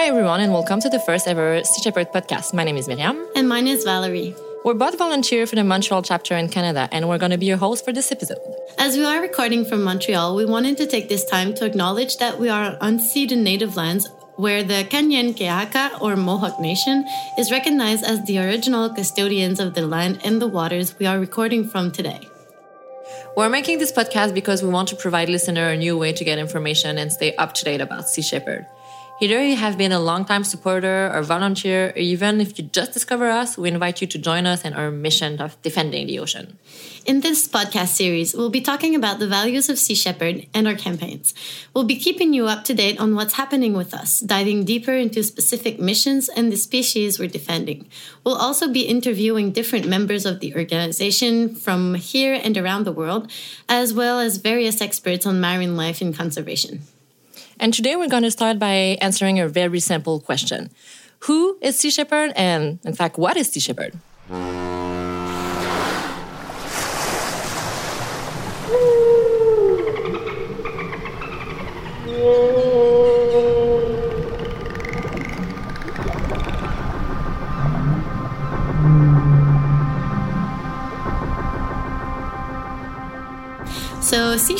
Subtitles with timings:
[0.00, 2.54] Hi, everyone, and welcome to the first ever Sea Shepherd podcast.
[2.54, 3.22] My name is Miriam.
[3.36, 4.34] And mine is Valerie.
[4.64, 7.58] We're both volunteer for the Montreal chapter in Canada, and we're going to be your
[7.58, 8.38] hosts for this episode.
[8.78, 12.40] As we are recording from Montreal, we wanted to take this time to acknowledge that
[12.40, 17.04] we are on unceded native lands where the Kanien'kehá:ka or Mohawk Nation
[17.36, 21.68] is recognized as the original custodians of the land and the waters we are recording
[21.68, 22.20] from today.
[23.36, 26.38] We're making this podcast because we want to provide listener a new way to get
[26.38, 28.64] information and stay up to date about Sea Shepherd.
[29.22, 33.28] Either you have been a long-time supporter or volunteer, or even if you just discover
[33.28, 36.58] us, we invite you to join us in our mission of defending the ocean.
[37.04, 40.74] In this podcast series, we'll be talking about the values of Sea Shepherd and our
[40.74, 41.34] campaigns.
[41.74, 45.22] We'll be keeping you up to date on what's happening with us, diving deeper into
[45.22, 47.90] specific missions and the species we're defending.
[48.24, 53.30] We'll also be interviewing different members of the organization from here and around the world,
[53.68, 56.84] as well as various experts on marine life and conservation.
[57.60, 60.70] And today we're going to start by answering a very simple question
[61.28, 62.32] Who is Sea Shepherd?
[62.34, 63.92] And in fact, what is Sea Shepherd?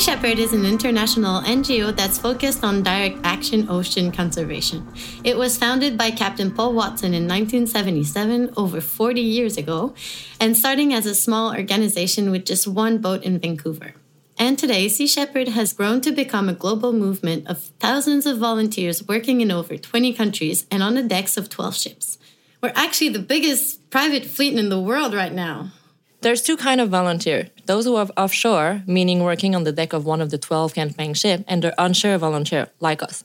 [0.01, 4.91] Shepherd is an international NGO that's focused on direct action ocean conservation.
[5.23, 9.93] It was founded by Captain Paul Watson in 1977, over 40 years ago,
[10.39, 13.93] and starting as a small organization with just one boat in Vancouver.
[14.39, 19.07] And today, Sea Shepherd has grown to become a global movement of thousands of volunteers
[19.07, 22.17] working in over 20 countries and on the decks of 12 ships.
[22.59, 25.73] We're actually the biggest private fleet in the world right now.
[26.21, 27.49] There's two kind of volunteer.
[27.65, 31.15] Those who are offshore, meaning working on the deck of one of the 12 campaign
[31.15, 33.23] ships, and the onshore volunteer, like us.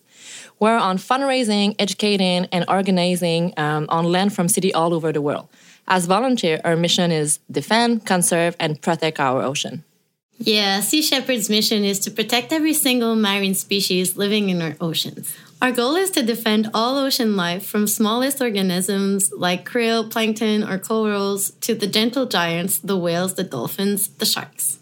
[0.58, 5.48] We're on fundraising, educating, and organizing um, on land from city all over the world.
[5.86, 9.84] As volunteer, our mission is defend, conserve, and protect our ocean.
[10.38, 15.34] Yeah, Sea Shepherd's mission is to protect every single marine species living in our oceans.
[15.62, 20.78] Our goal is to defend all ocean life from smallest organisms like krill, plankton, or
[20.78, 24.78] corals to the gentle giants, the whales, the dolphins, the sharks.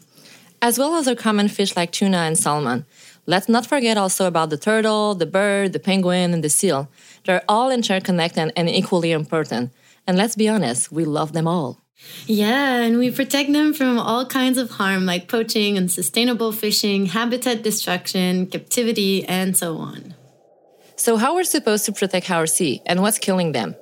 [0.60, 2.84] As well as our common fish like tuna and salmon.
[3.26, 6.90] Let's not forget also about the turtle, the bird, the penguin, and the seal.
[7.24, 9.70] They're all interconnected and equally important.
[10.06, 11.83] And let's be honest, we love them all.
[12.26, 17.62] Yeah, and we protect them from all kinds of harm like poaching, unsustainable fishing, habitat
[17.62, 20.14] destruction, captivity, and so on.
[20.96, 23.74] So, how we're supposed to protect our sea and what's killing them?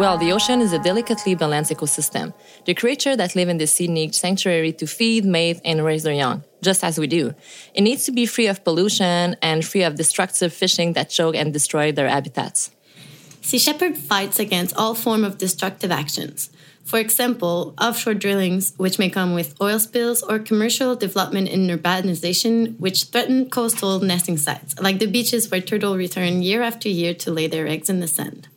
[0.00, 2.32] Well, the ocean is a delicately balanced ecosystem.
[2.64, 6.14] The creatures that live in the sea need sanctuary to feed, mate, and raise their
[6.14, 7.34] young, just as we do.
[7.74, 11.52] It needs to be free of pollution and free of destructive fishing that choke and
[11.52, 12.70] destroy their habitats.
[13.42, 16.48] Sea Shepherd fights against all form of destructive actions.
[16.82, 22.80] For example, offshore drillings, which may come with oil spills, or commercial development and urbanization,
[22.80, 27.30] which threaten coastal nesting sites, like the beaches where turtle return year after year to
[27.30, 28.48] lay their eggs in the sand.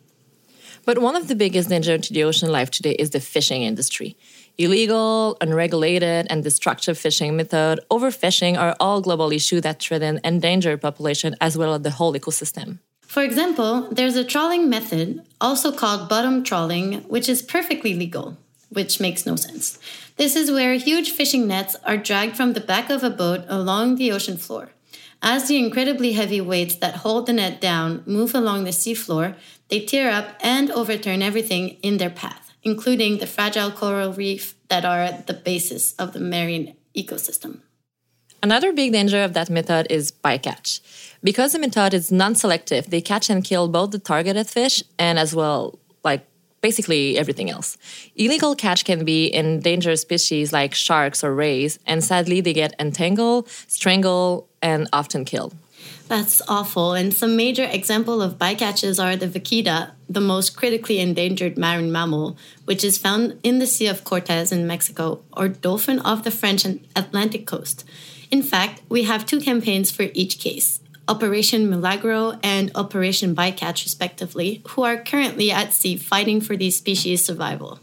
[0.86, 4.18] But one of the biggest dangers to the ocean life today is the fishing industry.
[4.58, 11.36] Illegal, unregulated, and destructive fishing method, overfishing are all global issues that threaten endangered population
[11.40, 12.80] as well as the whole ecosystem.
[13.02, 18.38] For example, there's a trawling method, also called bottom trawling, which is perfectly legal,
[18.70, 19.80] which makes no sense.
[20.18, 23.96] This is where huge fishing nets are dragged from the back of a boat along
[23.96, 24.70] the ocean floor.
[25.26, 29.36] As the incredibly heavy weights that hold the net down move along the seafloor,
[29.70, 34.86] they tear up and overturn everything in their path, including the fragile coral reef that
[34.86, 37.62] are the basis of the marine ecosystem.
[38.42, 40.82] Another big danger of that method is bycatch.
[41.24, 45.34] Because the method is non-selective, they catch and kill both the targeted fish and as
[45.34, 46.28] well like
[46.62, 47.78] basically everything else.
[48.16, 52.74] Illegal catch can be in endangered species like sharks or rays, and sadly they get
[52.80, 55.54] entangled, strangled, and often killed.
[56.08, 56.94] That's awful.
[56.94, 62.38] And some major example of bycatches are the vaquita, the most critically endangered marine mammal,
[62.66, 66.66] which is found in the Sea of Cortez in Mexico, or dolphin off the French
[66.96, 67.86] Atlantic coast.
[68.30, 70.82] In fact, we have two campaigns for each case.
[71.08, 77.26] Operation Milagro and Operation Bycatch, respectively, who are currently at sea fighting for these species'
[77.26, 77.80] survival.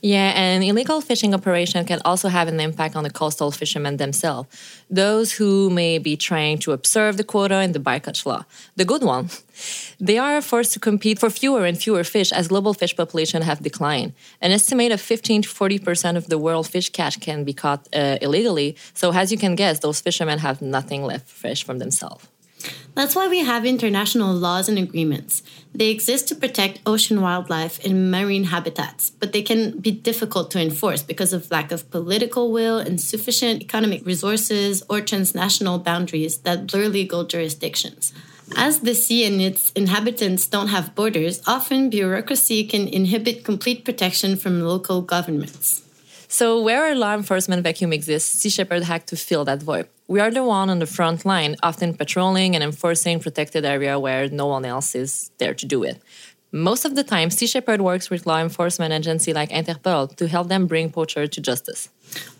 [0.00, 4.48] Yeah, and illegal fishing operation can also have an impact on the coastal fishermen themselves,
[4.88, 8.44] those who may be trying to observe the quota in the bycatch law,
[8.76, 9.30] the good one.
[9.98, 13.60] They are forced to compete for fewer and fewer fish as global fish population have
[13.60, 14.12] declined.
[14.40, 17.88] An estimate of 15 to 40 percent of the world fish catch can be caught
[17.92, 18.76] uh, illegally.
[18.94, 22.28] So, as you can guess, those fishermen have nothing left fish from themselves.
[22.94, 25.42] That's why we have international laws and agreements.
[25.72, 30.60] They exist to protect ocean wildlife and marine habitats, but they can be difficult to
[30.60, 36.88] enforce because of lack of political will, insufficient economic resources, or transnational boundaries that blur
[36.88, 38.12] legal jurisdictions.
[38.56, 44.36] As the sea and its inhabitants don't have borders, often bureaucracy can inhibit complete protection
[44.36, 45.82] from local governments.
[46.28, 49.88] So, where a law enforcement vacuum exists, Sea Shepherd had to fill that void.
[50.10, 54.26] We are the one on the front line, often patrolling and enforcing protected area where
[54.30, 56.00] no one else is there to do it.
[56.50, 60.48] Most of the time, Sea Shepherd works with law enforcement agency like Interpol to help
[60.48, 61.90] them bring poachers to justice.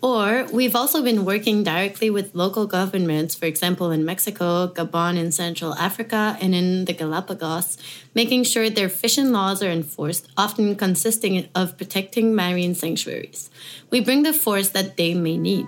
[0.01, 5.31] Or we've also been working directly with local governments, for example, in Mexico, Gabon, in
[5.31, 7.77] Central Africa, and in the Galapagos,
[8.15, 13.51] making sure their fishing laws are enforced, often consisting of protecting marine sanctuaries.
[13.91, 15.67] We bring the force that they may need.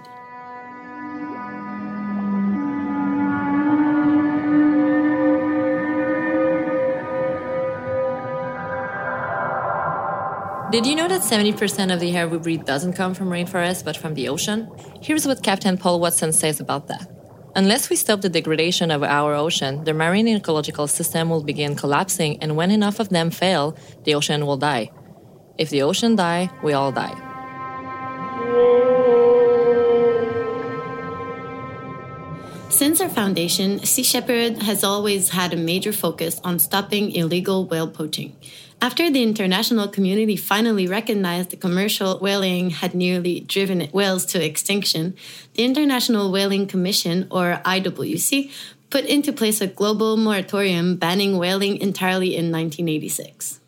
[10.71, 13.97] Did you know that 70% of the air we breathe doesn't come from rainforests but
[13.97, 14.69] from the ocean?
[15.01, 17.11] Here's what Captain Paul Watson says about that.
[17.57, 22.41] Unless we stop the degradation of our ocean, the marine ecological system will begin collapsing,
[22.41, 23.75] and when enough of them fail,
[24.05, 24.89] the ocean will die.
[25.57, 27.30] If the ocean die, we all die.
[32.81, 37.87] Since our foundation, Sea Shepherd has always had a major focus on stopping illegal whale
[37.87, 38.35] poaching.
[38.81, 45.13] After the international community finally recognized the commercial whaling had nearly driven whales to extinction,
[45.53, 48.49] the International Whaling Commission, or IWC,
[48.89, 53.59] put into place a global moratorium banning whaling entirely in 1986.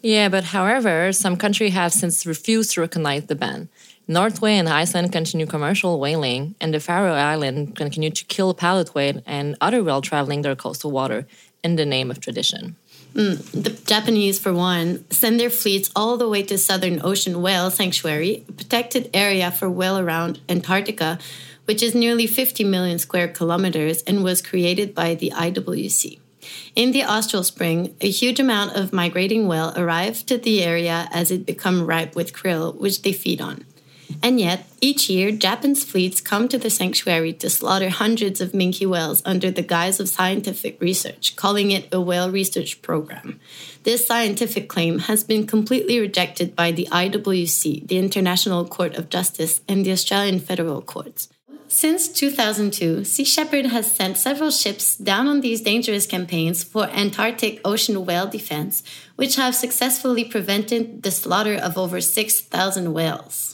[0.00, 3.68] Yeah, but however, some countries have since refused to recognize the ban.
[4.06, 9.22] Norway and Iceland continue commercial whaling, and the Faroe Islands continue to kill pilot whale
[9.24, 11.26] and other whale traveling their coastal water
[11.62, 12.76] in the name of tradition.
[13.14, 17.70] Mm, the Japanese, for one, send their fleets all the way to Southern Ocean Whale
[17.70, 21.18] Sanctuary, a protected area for whale around Antarctica,
[21.64, 26.18] which is nearly 50 million square kilometers and was created by the IWC.
[26.76, 31.30] In the austral spring, a huge amount of migrating whale arrive to the area as
[31.30, 33.64] it become ripe with krill, which they feed on.
[34.24, 38.88] And yet, each year, Japan's fleets come to the sanctuary to slaughter hundreds of minke
[38.88, 43.38] whales under the guise of scientific research, calling it a whale research program.
[43.82, 49.60] This scientific claim has been completely rejected by the IWC, the International Court of Justice,
[49.68, 51.28] and the Australian federal courts.
[51.68, 57.60] Since 2002, Sea Shepherd has sent several ships down on these dangerous campaigns for Antarctic
[57.62, 58.82] ocean whale defense,
[59.16, 63.53] which have successfully prevented the slaughter of over 6,000 whales.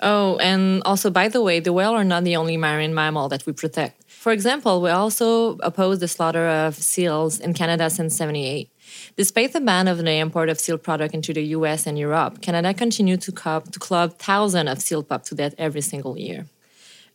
[0.00, 3.46] Oh, and also, by the way, the whale are not the only marine mammal that
[3.46, 4.04] we protect.
[4.08, 8.70] For example, we also oppose the slaughter of seals in Canada since 78.
[9.16, 12.74] Despite the ban of the import of seal product into the US and Europe, Canada
[12.74, 16.46] continued to, club, to club thousands of seal pup to death every single year.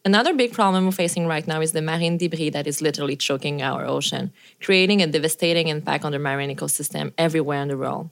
[0.05, 3.61] Another big problem we're facing right now is the marine debris that is literally choking
[3.61, 8.09] our ocean, creating a devastating impact on the marine ecosystem everywhere in the world.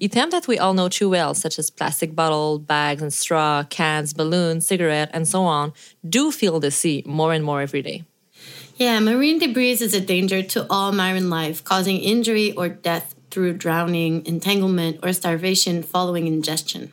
[0.00, 4.12] Items that we all know too well, such as plastic bottle, bags and straw, cans,
[4.12, 5.72] balloons, cigarette, and so on,
[6.08, 8.04] do fill the sea more and more every day.
[8.76, 13.54] Yeah, marine debris is a danger to all marine life, causing injury or death through
[13.54, 16.92] drowning, entanglement, or starvation following ingestion.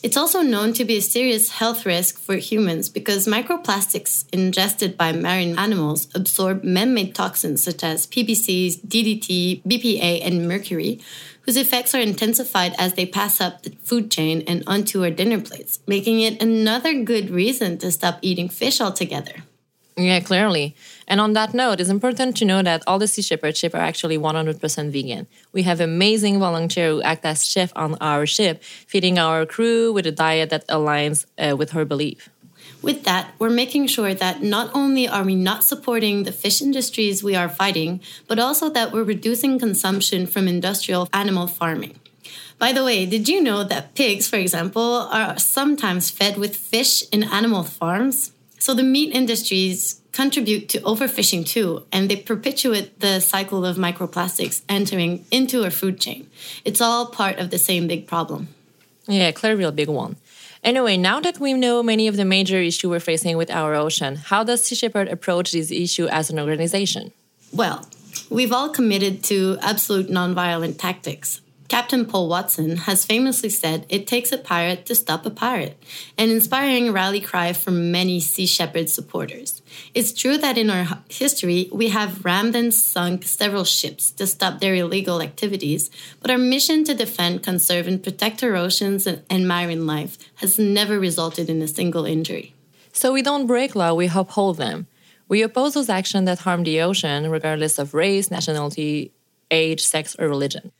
[0.00, 5.10] It's also known to be a serious health risk for humans because microplastics ingested by
[5.10, 11.00] marine animals absorb man made toxins such as PVCs, DDT, BPA, and mercury,
[11.48, 15.40] whose effects are intensified as they pass up the food chain and onto our dinner
[15.40, 19.32] plates, making it another good reason to stop eating fish altogether.
[19.96, 20.76] Yeah, clearly.
[21.06, 23.80] And on that note, it's important to know that all the Sea Shepherd ship are
[23.80, 25.26] actually 100% vegan.
[25.54, 30.06] We have amazing volunteers who act as chef on our ship, feeding our crew with
[30.06, 32.28] a diet that aligns uh, with her belief.
[32.80, 37.24] With that, we're making sure that not only are we not supporting the fish industries
[37.24, 41.98] we are fighting, but also that we're reducing consumption from industrial animal farming.
[42.58, 47.02] By the way, did you know that pigs, for example, are sometimes fed with fish
[47.10, 48.32] in animal farms?
[48.58, 54.62] So the meat industries contribute to overfishing too, and they perpetuate the cycle of microplastics
[54.68, 56.28] entering into our food chain.
[56.64, 58.48] It's all part of the same big problem.
[59.06, 60.16] Yeah, clearly a big one.
[60.64, 64.16] Anyway, now that we know many of the major issues we're facing with our ocean,
[64.16, 67.12] how does Sea Shepherd approach this issue as an organization?
[67.52, 67.88] Well,
[68.28, 71.40] we've all committed to absolute nonviolent tactics.
[71.68, 75.76] Captain Paul Watson has famously said it takes a pirate to stop a pirate,
[76.16, 79.60] an inspiring rally cry from many Sea Shepherd supporters.
[79.94, 84.60] It's true that in our history, we have rammed and sunk several ships to stop
[84.60, 89.86] their illegal activities, but our mission to defend, conserve, and protect our oceans and marine
[89.86, 92.54] life has never resulted in a single injury.
[92.92, 94.86] So we don't break law, we uphold them.
[95.28, 99.12] We oppose those actions that harm the ocean, regardless of race, nationality,
[99.50, 100.72] age, sex, or religion.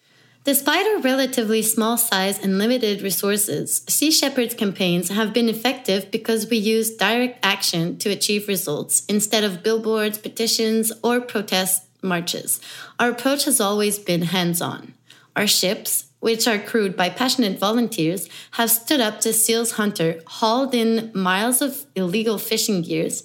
[0.49, 6.49] Despite our relatively small size and limited resources, Sea Shepherd's campaigns have been effective because
[6.49, 12.63] we use direct action to achieve results instead of billboards, petitions, or protest marches.
[12.99, 14.95] Our approach has always been hands on.
[15.37, 20.75] Our ships, which are crewed by passionate volunteers, have stood up to Seals Hunter, hauled
[20.75, 23.23] in miles of illegal fishing gears,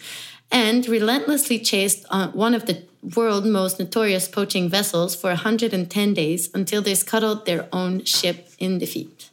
[0.52, 2.84] and relentlessly chased uh, one of the
[3.16, 8.80] world's most notorious poaching vessels for 110 days until they scuttled their own ship in
[8.80, 9.30] defeat.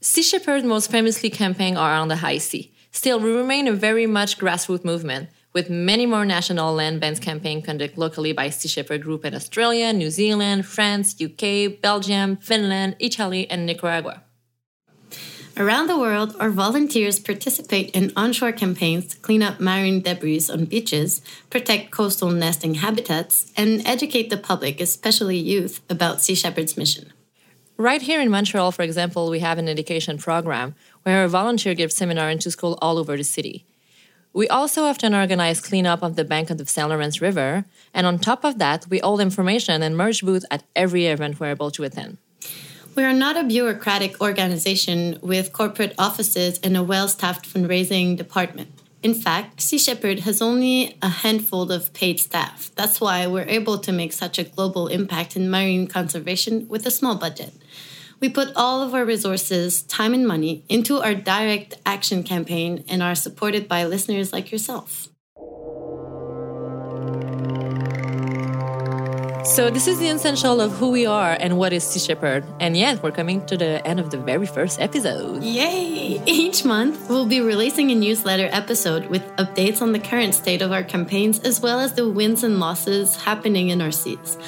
[0.00, 2.72] Sea Shepherd most famously campaign are on the high sea.
[2.92, 7.64] Still, we remain a very much grassroots movement, with many more national land bans campaigns
[7.64, 13.50] conducted locally by Sea Shepherd Group in Australia, New Zealand, France, UK, Belgium, Finland, Italy,
[13.50, 14.22] and Nicaragua.
[15.56, 20.64] Around the world, our volunteers participate in onshore campaigns to clean up marine debris on
[20.64, 27.12] beaches, protect coastal nesting habitats, and educate the public, especially youth, about Sea Shepherd's mission.
[27.76, 31.96] Right here in Montreal, for example, we have an education program where a volunteer gives
[31.96, 33.64] seminar into school all over the city.
[34.32, 36.88] We also often organize cleanup of the bank of the St.
[36.88, 41.06] Lawrence River, and on top of that, we hold information and merge booths at every
[41.06, 42.18] event we're able to attend.
[42.96, 48.68] We are not a bureaucratic organization with corporate offices and a well staffed fundraising department.
[49.02, 52.70] In fact, Sea Shepherd has only a handful of paid staff.
[52.74, 56.90] That's why we're able to make such a global impact in marine conservation with a
[56.90, 57.54] small budget.
[58.18, 63.02] We put all of our resources, time, and money into our direct action campaign and
[63.02, 65.08] are supported by listeners like yourself.
[69.50, 72.44] So this is the essential of who we are and what is Sea Shepherd.
[72.60, 75.42] And yet we're coming to the end of the very first episode.
[75.42, 76.22] Yay!
[76.26, 80.70] Each month we'll be releasing a newsletter episode with updates on the current state of
[80.70, 84.38] our campaigns as well as the wins and losses happening in our seas.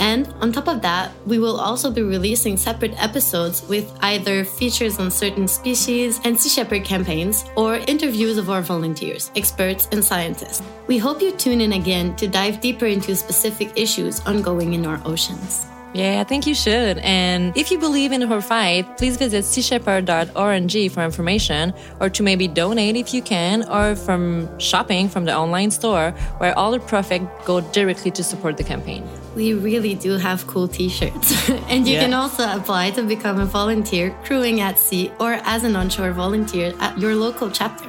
[0.00, 4.98] And on top of that, we will also be releasing separate episodes with either features
[4.98, 10.62] on certain species and Sea Shepherd campaigns or interviews of our volunteers, experts, and scientists.
[10.86, 15.00] We hope you tune in again to dive deeper into specific issues ongoing in our
[15.04, 15.66] oceans.
[15.94, 16.98] Yeah, I think you should.
[16.98, 22.46] And if you believe in her fight, please visit seashepherd.org for information or to maybe
[22.46, 27.22] donate if you can, or from shopping from the online store where all the profit
[27.44, 29.08] go directly to support the campaign.
[29.34, 31.48] We really do have cool t-shirts.
[31.68, 32.04] and you yeah.
[32.04, 36.74] can also apply to become a volunteer crewing at sea or as an onshore volunteer
[36.80, 37.88] at your local chapter.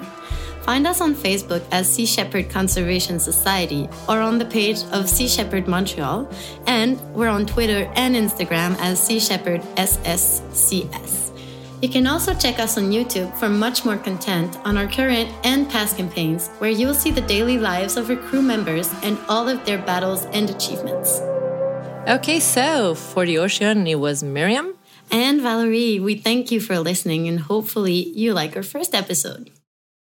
[0.69, 5.27] Find us on Facebook as Sea Shepherd Conservation Society or on the page of Sea
[5.27, 6.31] Shepherd Montreal,
[6.67, 11.35] and we're on Twitter and Instagram as Sea Shepherd SSCS.
[11.81, 15.67] You can also check us on YouTube for much more content on our current and
[15.67, 19.65] past campaigns, where you'll see the daily lives of our crew members and all of
[19.65, 21.19] their battles and achievements.
[22.07, 24.75] Okay, so for the ocean, it was Miriam
[25.09, 25.99] and Valerie.
[25.99, 29.49] We thank you for listening, and hopefully, you like our first episode.